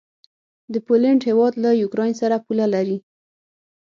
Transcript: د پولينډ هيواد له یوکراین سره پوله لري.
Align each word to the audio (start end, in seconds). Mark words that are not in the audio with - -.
د 0.73 0.75
پولينډ 0.85 1.21
هيواد 1.29 1.53
له 1.63 1.69
یوکراین 1.83 2.13
سره 2.21 2.43
پوله 2.45 2.65
لري. 2.73 2.97